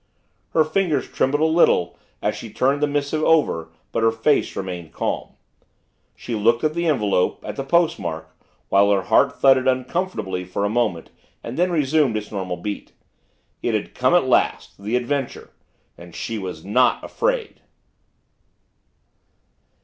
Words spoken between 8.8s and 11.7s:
her heart thudded uncomfortably for a moment and then